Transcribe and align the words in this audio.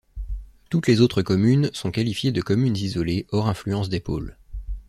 Toutes 0.71 0.87
les 0.87 0.99
autres 0.99 1.21
communes 1.21 1.69
sont 1.73 1.91
qualifiées 1.91 2.31
de 2.31 2.41
communes 2.41 2.75
isolées 2.75 3.27
hors 3.29 3.47
influence 3.47 3.87
des 3.87 3.99
pôles. 3.99 4.35